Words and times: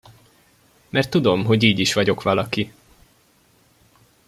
Mert 0.89 1.09
tudom, 1.09 1.45
hogy 1.45 1.63
így 1.63 1.79
is 1.79 1.93
vagyok 1.93 2.23
valaki! 2.23 2.71